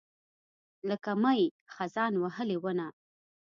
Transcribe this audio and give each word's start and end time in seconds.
لکه 0.89 1.11
مئ، 1.23 1.41
خزان 1.73 2.13
وهلې 2.17 2.57
ونه 2.63 2.87